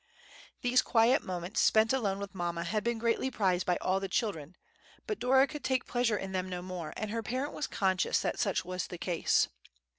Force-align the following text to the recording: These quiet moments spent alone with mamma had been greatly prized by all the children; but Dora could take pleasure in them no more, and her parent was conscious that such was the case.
These 0.61 0.81
quiet 0.81 1.21
moments 1.21 1.61
spent 1.61 1.93
alone 1.93 2.17
with 2.17 2.33
mamma 2.33 2.63
had 2.63 2.83
been 2.83 2.97
greatly 2.97 3.29
prized 3.29 3.67
by 3.67 3.75
all 3.81 3.99
the 3.99 4.07
children; 4.07 4.55
but 5.05 5.19
Dora 5.19 5.45
could 5.45 5.63
take 5.63 5.85
pleasure 5.85 6.17
in 6.17 6.31
them 6.31 6.49
no 6.49 6.63
more, 6.63 6.91
and 6.97 7.11
her 7.11 7.21
parent 7.21 7.53
was 7.53 7.67
conscious 7.67 8.19
that 8.21 8.39
such 8.39 8.65
was 8.65 8.87
the 8.87 8.97
case. 8.97 9.47